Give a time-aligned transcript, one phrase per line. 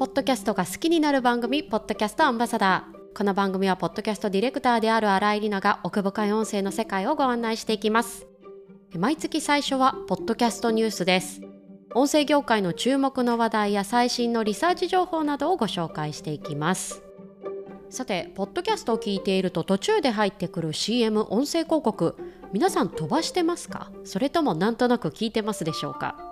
[0.00, 3.14] ポッドキャストが好きになる番組ポッドキャストアンバサダー。
[3.14, 8.26] この番組はポッドキャストディレクターである新井里奈が奥深い音声の世界をご案内していきます。
[8.96, 11.42] 毎月最初はポッドキャストニュースです。
[11.94, 17.02] 音声業界の注目の話題や最新のリサーチ情報などをご紹介していきます。
[17.90, 22.16] さてポッドキャストを聞いていると途中で入ってくる CM 音声広告
[22.54, 23.90] 皆さん飛ばしてますか？
[24.04, 26.29] それともなんとなく聞いてますでしょうか？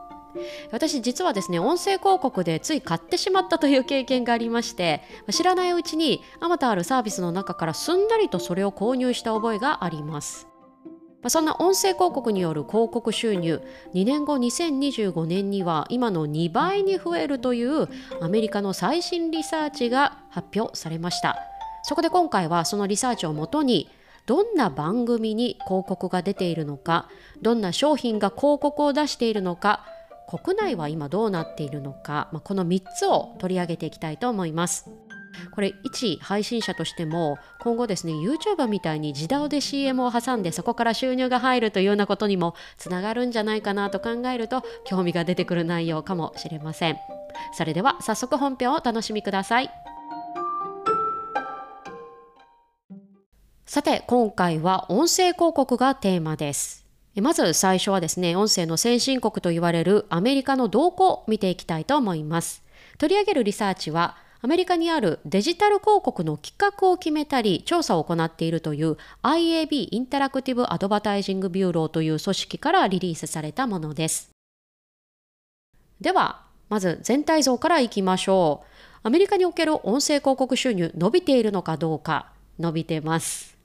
[0.73, 10.47] 私実はですね音声広告でつい買ってしまったという経験がありまして知らないうちにあまたあるサービスの中からすんなりとそれを購入した覚えがあります。
[11.27, 13.61] そんな音声広告による広告収入
[13.93, 17.89] 2年後2025年には今の2倍に増えるという
[18.21, 21.37] アメリカの最新リサーチが発表されました。
[21.83, 23.91] そこで今回はそのリサーチをもとに
[24.27, 27.09] どんな番組に広告が出ているのか
[27.41, 29.87] どんな商品が広告を出しているのか
[30.29, 34.91] 国内は今どうなっているのか、まあ、この3つを取り上げていきたいと思います。
[35.55, 46.97] これ一配信者としても今後ですね YouTuber みたいに自動で CM を挟んでそこから収入が入るというようなことにもつながるんじゃないかなと考えると興味が出てくる内容かもしれません。
[47.53, 49.71] それでは早速本編をお楽しみください。
[53.67, 56.78] さて今回は音声広告がテーマです。
[57.21, 62.63] まず最初はですね、音声の先進国と言われるアメリカの動向を見ていきたいと思います。
[62.99, 74.31] 取り上げるリサーチは、アメリカにあるデジタル広告の規格を決めたり調査を行っているという IAB Interactive Advertising Bureau という組織からリリースされたものです。
[76.01, 78.99] では、まず全体像からいきましょう。
[79.03, 82.31] アメリカにおける音声広告収入伸びているのかどうか
[82.61, 83.58] 伸びてます。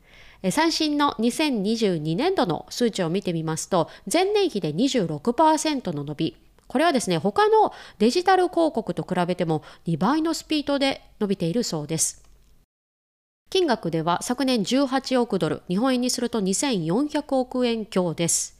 [0.51, 12.23] 最新の2022年度の数値を見てみますと、前年比で26%の伸び、これはですね、他のデジタル広告と比べても2倍のスピードで伸びているそうです。
[13.49, 18.59] 金額では昨年18億ドル、日本円にすると2400億円強です。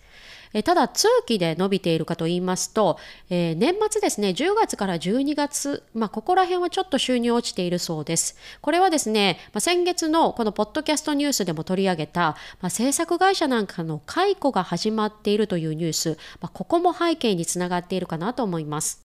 [0.54, 2.98] えただ通期で伸びているかといいますと、
[3.30, 8.38] え、年末ですね10月から12月、まあ、ここら辺はちょっと収入落ちているそうです。
[8.62, 19.03] これはですね、まあ、先月のこのポッドキャストニュースでも取り上げた、まあ、制作会社なんかの解雇が始まっているというニュース、まあ、ここも背景につながっているかなと思います。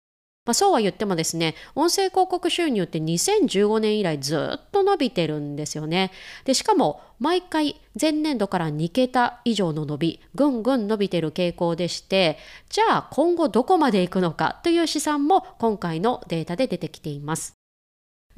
[0.49, 6.11] まあ、そうは言ってもですね、音声広告収入って2015年以来ずっと伸びてるんですよね。
[6.47, 12.39] で、しかも毎回前年度から2桁以上の伸び、ぐんぐん伸びてる傾向でして、
[12.71, 17.53] じゃあ今後どこまでいくのかという試算も今回のデータで出てきています。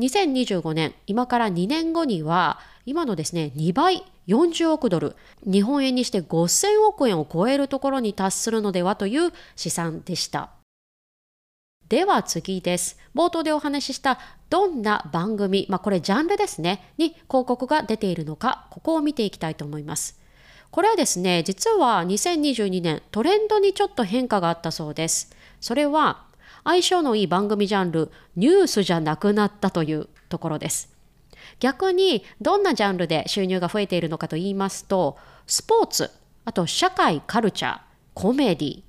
[0.00, 10.59] 2025年、今から2年後には、今のですね、2倍、40億ドル、日本円にして5000億円を超えるところに達するのではという試算でした。
[11.90, 12.96] では次です。
[13.16, 20.16] 冒頭でお話ししたどんな番組、まあ、これジャンルですね、に広告が出ているのか、ここを見ていきたいと思います。
[20.70, 25.34] これはですね、実は2022年トレンドにちょっと変化があったそうです。
[25.60, 26.22] それは
[26.62, 30.94] 相性のいい番組ジャンル、ニュースじゃなくなったというところです。
[31.58, 35.18] 逆にどんなジャンルで収入が増えているのかと言いますと、
[35.48, 36.08] スポーツ、
[36.44, 37.80] あと社会、カルチャー、
[38.14, 38.82] コメディ、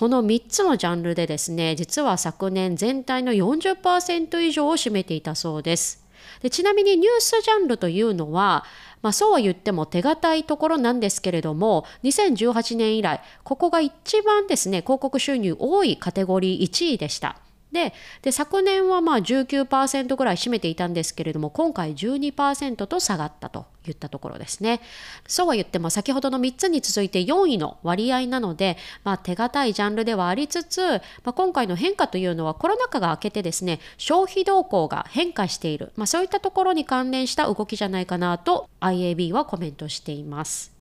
[0.00, 6.02] この3つのジャンルでですね、実は昨年全体の40%以上を占めていたそうです。
[6.40, 8.64] でちなみにニュースジャンルというのは、
[9.02, 17.36] まあ、そうは言っても手堅いところなんですけれども、2018年以来、ここが一番ですね、広告収入多いカテゴリー1位でした。
[17.72, 17.92] で
[18.22, 24.80] で昨年はまあ19%ぐらい占めていたんですけれども今回12%と下がったといったところですね。
[25.26, 40.79] そうは言っても先ほどの3つに続いて4位の割合なので、まあ、手堅いジャンルではありつつ、まあ、今回の変化というのはコロナ禍が明けてですね消費動向が変化している、まあ、そういったところに関連した動きじゃないかなと IAB はコメントしています。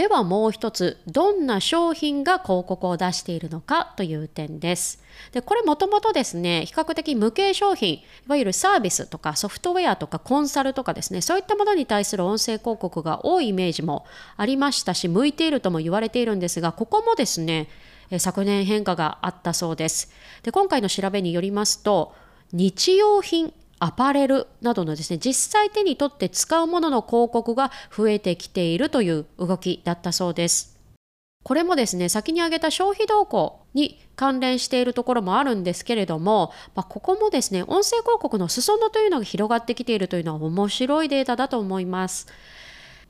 [0.00, 5.02] ではもう一つ、どんな商品が広告を出しているのかという点です。
[5.32, 14.06] で、これもともとですね、比較的無形商品、いわゆるサービスとかソフトウェアとかコンサルとかですね、そういったものに対する音声広告が多いイメージも
[14.38, 17.68] ありましたし、向いているとも言われているんですが、ここもですね、
[18.16, 20.10] 昨年変化があったそうです。
[20.42, 22.14] で、今回の調べによりますと、
[22.54, 30.78] 日用品アパレルなどのですね、実際手に取って使うものの広告が増えてきているという動きだったそうです。
[31.42, 42.26] これもですね、先に挙げた消費動向に関連しているところもあるんですけれども、まあ、ここもですね、音声広告の裾野というのが広がってきているというのは面白いデータだと思います。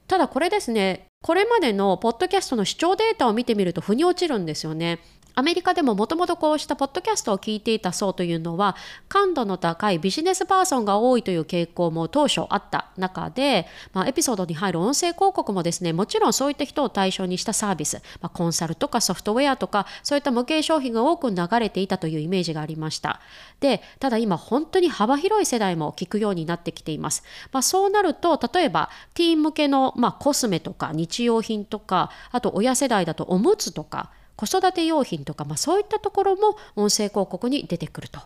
[0.06, 5.00] ただこれですね、これまでのポッドキャストの視聴データを見てみると腑に落ちるんですよね。
[5.34, 8.76] アメリカでももともとこうしたポッドキャストを聞いていた層というのは
[9.08, 23.20] 感度の高いビジネスパーソンが多いという傾向も当初あった中で、まあ、エピソードに入る音声広告もですねもちろんそういった人を対象にしたサービス、まあ、コンサルとかソフトウェアとかそういった無形商品が多く流れていたというイメージがありました。
[23.60, 27.22] でただ今本当に幅広い世代も聞くようになってきています、
[27.52, 34.10] まあ、そうなると例えばティーン向けの、ま、コスメとか日用品とかあと親世代だとおむつとか
[34.40, 38.20] 子育て用品とか、まあ、そういったところも音声広告に出てくると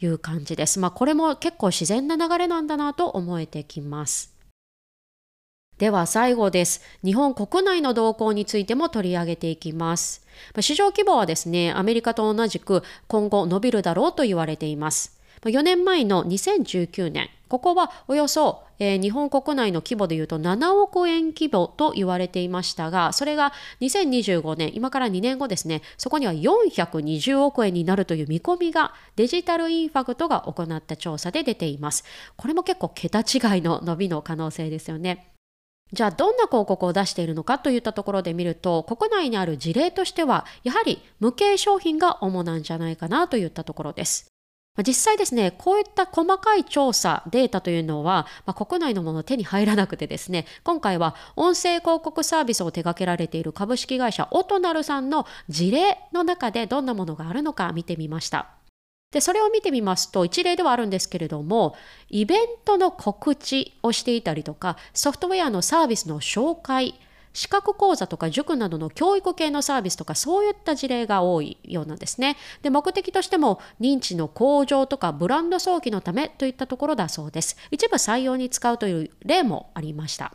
[0.00, 0.80] いう感じです。
[0.80, 4.34] まあ、これも結構自然な流れなんだなと思えてきます。
[5.76, 6.80] では最後です。
[7.04, 10.26] 日本国内の動向についても取り上げていきます。
[10.60, 15.19] 市場規模はですね、アメリカと同じく今後伸びるだろうと言われています。
[15.42, 32.04] 4年前の2019年、ここはおよそ、えー、日本国内の規模でいうと7億円規模と言われていましたが、それが2025年、今から2年後ですね、そこには420億円になるという見込みがデジタルインファクトが行った調査で出ています。
[32.36, 35.32] これも結構桁違いの伸びの可能性ですよね。
[35.92, 44.29] じゃあどんな広告を出しているのかといったところで見ると国内にある事例としてはやはり無形商品が主なんじゃないかなといったところです。
[44.78, 58.48] 実際ですね、こういった細かい調査、データというのは、まあ、国内のもの手に入らなくてですね、今回は音声広告サービスを手掛けられている株式会社オトナルさんの事例の中でどんなものがあるのか見てみました。
[59.12, 61.74] で、それを見てみますと、一例ではあるんですけれども、
[62.08, 66.94] イベントの告知をしていたりとか、ソフトウェアのサービスの紹介、
[67.32, 72.36] 資格講座とか塾などの教育系のサービスとかそういった事例が多いようなんですね。
[72.62, 77.56] で、目的としても認知の向上とかブランド早期のためといったところだそうです。
[77.70, 80.32] 一部採用に使うという例もありました。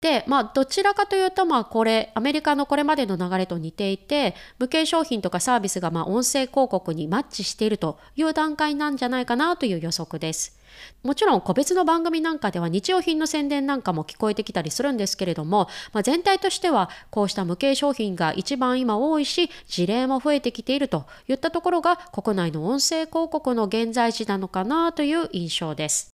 [0.00, 10.57] で、まあ、どちらかというと、まあ、これ、アメリカのこれまでの流れと似ていて、無形商品とかサービスが、まあ、音声広告にマッチしているという段階なんじゃないかなという予測です。
[11.02, 26.17] もちろん個別の番組なんかでは日用品の宣伝なんかも聞こえてきたりするんですけれども、まあ、全体としてはこうした無形商品が一番今多いし事例も増えてきているといったところが国内の音声広告の現在地なのかなという印象です。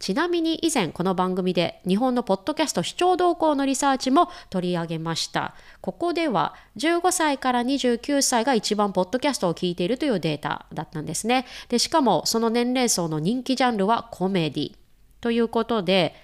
[0.00, 5.54] ちなみに以前この番組で日本のポッドキャスト視聴動向のリサーチも取り上げました。
[5.82, 11.44] ここでは15歳から29歳が一番ポッドキャストを聞いているというデータだったんですね。
[11.68, 14.72] で、しかもその年齢層の人気ジャンルはコメディ。
[15.20, 16.14] ということで、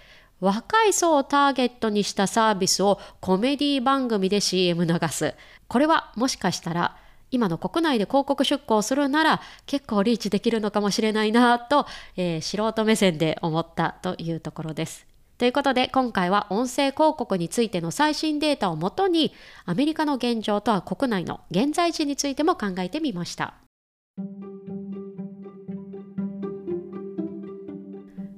[0.40, 5.34] 若い層をターゲットにしたサービスをコメディ番組で CM 流す。
[5.68, 6.96] これはもしかしたら
[7.30, 11.86] 今の国内で広告出稿するなら結構リーチできるのかもしれないなと、
[12.16, 15.06] えー、素人目線で思ったというところです。
[15.38, 19.34] ということで今回は音声広告についての最新データをもとに
[19.66, 23.54] アメリカの現状とは国内の現在地についても考えてみました。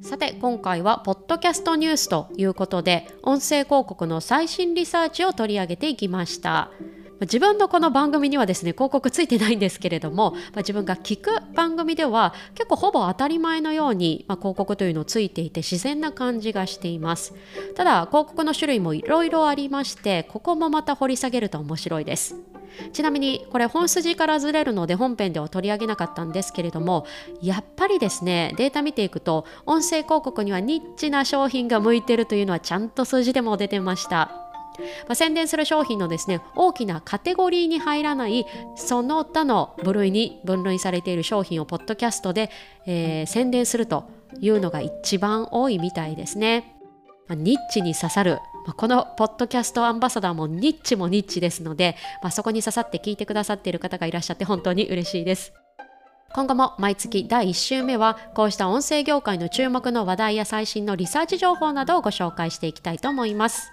[0.01, 6.71] さて今回はポッドキャストニュースということで音声広告の最新リサーチを取り上げていきました。
[7.21, 17.35] 自分のこの番組にはですね広告ついてないんですけれども、まあ、自分が聞く番組では結構ほぼ当たり前のように、まあ、広告というのをついていて自然な感じがしています。
[17.75, 22.37] ただ広告の種類もいろいろありましてここもまた掘り下げると面白いです。
[22.93, 27.07] ちなみにこれ本筋からずれるので本編では取り上げなかったんですけれども
[27.43, 34.48] やっぱりですねデータ見ていくと音声広告にはニッチな商品が向いてるというのはちゃんと数字でも出てました。
[34.79, 42.51] まあ、宣伝する商品のですね大きなカテゴリーに入らないその他の部類に分類されている商品をポッドキャストで、
[42.87, 44.09] えー、宣伝すると
[44.41, 46.75] いうのが一番多いみたいですね。
[47.29, 48.39] まあ、ニッチに刺さる、
[48.77, 55.53] このポッドキャストアンバサダーもニッチもニッチですので、まあ、そこに刺さって聞いてくださっている方がいらっしゃって本当に嬉しいです。
[56.35, 63.73] 今後も毎月第1週目はこうした音声業界の注目の話題や最新のリサーチ情報などをご紹介していきたいと思います。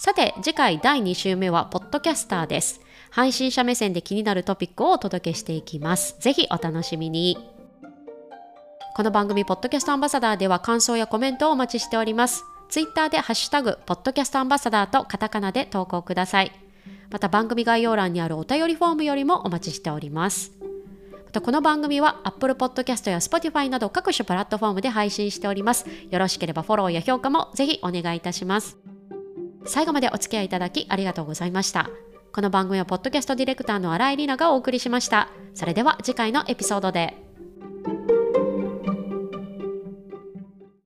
[0.00, 2.80] さて、次回第2週目は、ポッドキャスターです。
[3.10, 6.16] 配信者目線で気になるトピックをお届けしていきます。
[6.20, 7.36] ぜひお楽しみに。
[8.96, 12.44] この番組、ポッドキャストアンバサダーでは感想やコメントをお待ちしております。
[12.70, 16.52] ツイッターでハッシュタグ、ポッドキャストアンバサダーとカタカナで投稿ください。
[17.10, 20.52] また番組概要欄にあるお便りフォームよりもお待ちしております。
[21.26, 25.84] またこの番組は Apple Podcast や Spotify など各種プラットフォームで配信しております。
[26.08, 28.78] よろしければフォローや評価もぜひお願いいたします。
[29.64, 31.90] 最後までお付き合いいただきありがとうございました。
[32.32, 35.28] この番組はポッドキャストディレクターの新井里奈がお送りしました。
[35.54, 37.29] それでは次回のエピソードで。